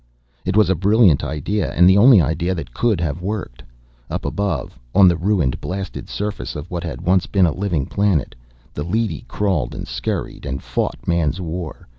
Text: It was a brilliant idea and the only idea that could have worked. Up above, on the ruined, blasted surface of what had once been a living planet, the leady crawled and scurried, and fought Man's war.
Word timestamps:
It 0.45 0.57
was 0.57 0.67
a 0.71 0.75
brilliant 0.75 1.23
idea 1.23 1.71
and 1.73 1.87
the 1.87 1.99
only 1.99 2.19
idea 2.23 2.55
that 2.55 2.73
could 2.73 2.99
have 3.01 3.21
worked. 3.21 3.61
Up 4.09 4.25
above, 4.25 4.79
on 4.95 5.07
the 5.07 5.15
ruined, 5.15 5.61
blasted 5.61 6.09
surface 6.09 6.55
of 6.55 6.65
what 6.71 6.83
had 6.83 7.01
once 7.01 7.27
been 7.27 7.45
a 7.45 7.53
living 7.53 7.85
planet, 7.85 8.33
the 8.73 8.81
leady 8.83 9.25
crawled 9.27 9.75
and 9.75 9.87
scurried, 9.87 10.43
and 10.43 10.63
fought 10.63 11.07
Man's 11.07 11.39
war. 11.39 11.87